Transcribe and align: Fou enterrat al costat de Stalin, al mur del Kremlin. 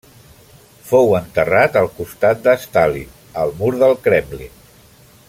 Fou 0.91 1.11
enterrat 1.19 1.77
al 1.83 1.91
costat 1.99 2.41
de 2.49 2.57
Stalin, 2.65 3.15
al 3.43 3.55
mur 3.61 3.71
del 3.85 3.95
Kremlin. 4.09 4.61